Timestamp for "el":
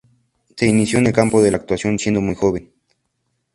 1.05-1.13